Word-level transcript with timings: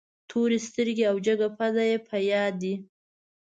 تورې 0.29 0.59
سترګې 0.67 1.03
او 1.11 1.17
جګه 1.27 1.47
پزه 1.57 1.83
یې 1.91 1.97
په 2.07 2.15
یاد 2.31 2.53
دي. 2.61 2.75